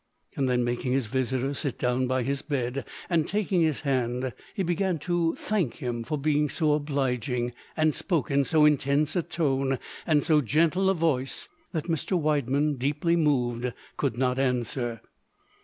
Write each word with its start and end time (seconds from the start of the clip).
Then, 0.35 0.63
making 0.63 0.93
his 0.93 1.05
visitor 1.05 1.53
sit 1.53 1.77
down 1.77 2.07
by 2.07 2.23
his 2.23 2.41
bed, 2.41 2.85
and 3.07 3.27
taking 3.27 3.61
his 3.61 3.81
hand, 3.81 4.33
he 4.55 4.63
began 4.63 4.97
to 4.97 5.35
thank 5.35 5.75
him 5.75 6.03
for 6.03 6.17
being 6.17 6.49
so 6.49 6.73
obliging, 6.73 7.53
and 7.77 7.93
spoke 7.93 8.31
in 8.31 8.43
so 8.43 8.65
intense 8.65 9.15
a 9.15 9.21
tone 9.21 9.77
and 10.07 10.23
so 10.23 10.41
gentle 10.41 10.89
a 10.89 10.95
voice, 10.95 11.49
that 11.71 11.85
Mr. 11.85 12.19
Widemann, 12.19 12.77
deeply 12.79 13.15
moved, 13.15 13.71
could 13.95 14.17
not 14.17 14.39
answer. 14.39 15.01